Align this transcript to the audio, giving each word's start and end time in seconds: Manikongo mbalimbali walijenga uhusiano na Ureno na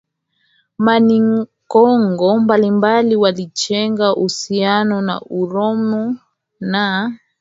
Manikongo 0.77 2.29
mbalimbali 2.43 3.15
walijenga 3.15 4.13
uhusiano 4.15 5.01
na 5.01 5.21
Ureno 5.21 6.15
na 6.59 7.11